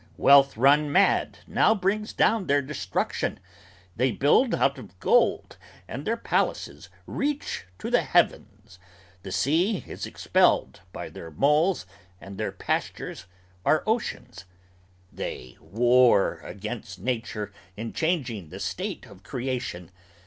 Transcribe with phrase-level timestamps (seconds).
[0.17, 3.39] Wealth run mad now brings down their destruction.
[3.95, 8.79] They build out of gold and their palaces reach to the heavens;
[9.21, 11.85] The sea is expelled by their moles
[12.19, 13.27] and their pastures
[13.63, 14.45] are oceans;
[15.13, 19.91] They war against Nature in changing the state of creation.